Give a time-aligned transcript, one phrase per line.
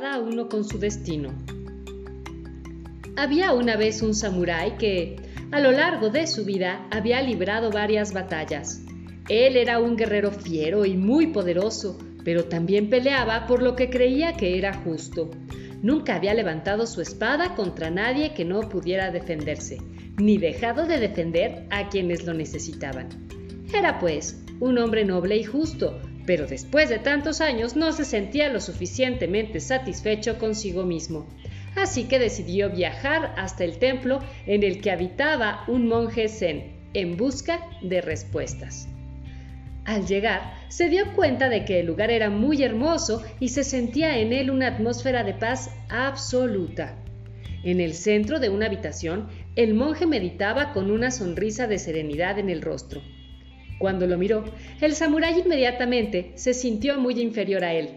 [0.00, 1.30] cada uno con su destino.
[3.16, 5.16] Había una vez un samurái que,
[5.50, 8.80] a lo largo de su vida, había librado varias batallas.
[9.28, 14.34] Él era un guerrero fiero y muy poderoso, pero también peleaba por lo que creía
[14.34, 15.32] que era justo.
[15.82, 19.78] Nunca había levantado su espada contra nadie que no pudiera defenderse,
[20.16, 23.08] ni dejado de defender a quienes lo necesitaban.
[23.74, 28.50] Era, pues, un hombre noble y justo, pero después de tantos años no se sentía
[28.50, 31.26] lo suficientemente satisfecho consigo mismo.
[31.74, 37.16] Así que decidió viajar hasta el templo en el que habitaba un monje zen, en
[37.16, 38.88] busca de respuestas.
[39.86, 44.18] Al llegar, se dio cuenta de que el lugar era muy hermoso y se sentía
[44.18, 46.94] en él una atmósfera de paz absoluta.
[47.64, 52.50] En el centro de una habitación, el monje meditaba con una sonrisa de serenidad en
[52.50, 53.00] el rostro.
[53.78, 54.44] Cuando lo miró,
[54.80, 57.90] el samurái inmediatamente se sintió muy inferior a él.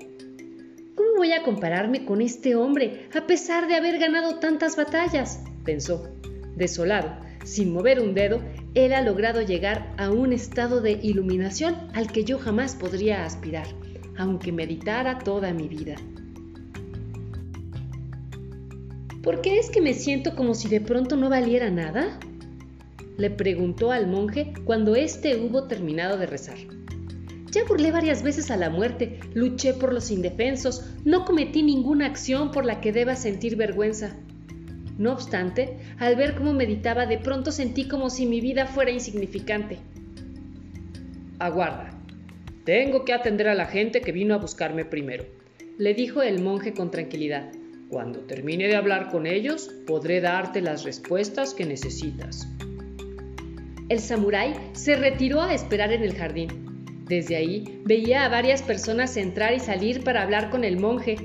[0.95, 5.43] ¿Cómo voy a compararme con este hombre a pesar de haber ganado tantas batallas?
[5.65, 6.07] pensó.
[6.55, 8.41] Desolado, sin mover un dedo,
[8.75, 13.67] él ha logrado llegar a un estado de iluminación al que yo jamás podría aspirar,
[14.17, 15.95] aunque meditara toda mi vida.
[19.23, 22.19] ¿Por qué es que me siento como si de pronto no valiera nada?
[23.21, 26.57] Le preguntó al monje cuando éste hubo terminado de rezar.
[27.51, 32.51] Ya burlé varias veces a la muerte, luché por los indefensos, no cometí ninguna acción
[32.51, 34.15] por la que deba sentir vergüenza.
[34.97, 39.77] No obstante, al ver cómo meditaba, de pronto sentí como si mi vida fuera insignificante.
[41.39, 41.91] Aguarda.
[42.63, 45.25] Tengo que atender a la gente que vino a buscarme primero,
[45.77, 47.51] le dijo el monje con tranquilidad.
[47.89, 52.47] Cuando termine de hablar con ellos, podré darte las respuestas que necesitas.
[53.91, 57.03] El samurái se retiró a esperar en el jardín.
[57.09, 61.17] Desde ahí veía a varias personas entrar y salir para hablar con el monje,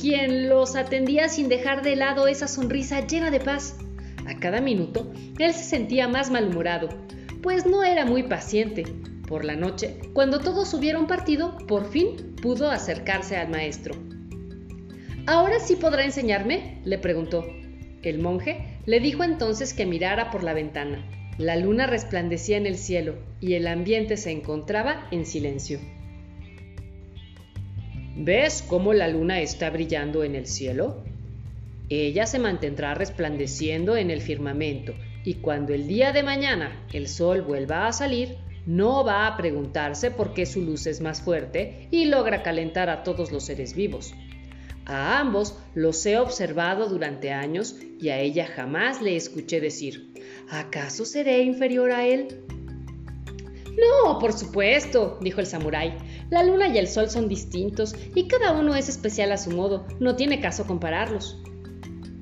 [0.00, 3.76] quien los atendía sin dejar de lado esa sonrisa llena de paz.
[4.26, 6.88] A cada minuto, él se sentía más malhumorado,
[7.42, 8.84] pues no era muy paciente.
[9.28, 13.96] Por la noche, cuando todos hubieron partido, por fin pudo acercarse al maestro.
[15.26, 16.80] ¿Ahora sí podrá enseñarme?
[16.86, 17.44] le preguntó.
[18.02, 21.06] El monje le dijo entonces que mirara por la ventana.
[21.38, 25.80] La luna resplandecía en el cielo y el ambiente se encontraba en silencio.
[28.16, 31.02] ¿Ves cómo la luna está brillando en el cielo?
[31.88, 37.42] Ella se mantendrá resplandeciendo en el firmamento y cuando el día de mañana el sol
[37.42, 42.04] vuelva a salir, no va a preguntarse por qué su luz es más fuerte y
[42.04, 44.14] logra calentar a todos los seres vivos.
[44.86, 50.12] A ambos los he observado durante años y a ella jamás le escuché decir,
[50.50, 52.44] ¿acaso seré inferior a él?
[53.76, 55.96] No, por supuesto, dijo el samurái.
[56.30, 59.86] La luna y el sol son distintos y cada uno es especial a su modo.
[60.00, 61.38] No tiene caso compararlos.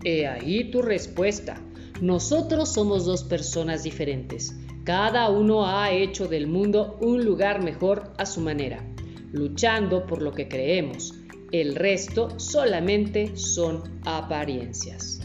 [0.04, 1.60] He ahí tu respuesta.
[2.00, 4.56] Nosotros somos dos personas diferentes.
[4.84, 8.84] Cada uno ha hecho del mundo un lugar mejor a su manera,
[9.32, 11.21] luchando por lo que creemos
[11.52, 15.20] el resto solamente son apariencias.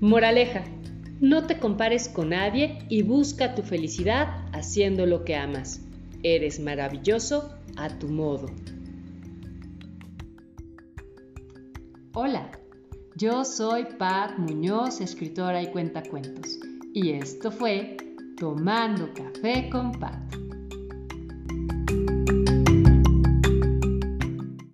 [0.00, 0.64] Moraleja,
[1.20, 5.80] no te compares con nadie y busca tu felicidad haciendo lo que amas.
[6.22, 8.46] Eres maravilloso a tu modo.
[12.12, 12.50] Hola,
[13.16, 16.58] yo soy Pat Muñoz, escritora y cuentacuentos,
[16.92, 17.96] y esto fue
[18.36, 20.43] Tomando Café con Pat.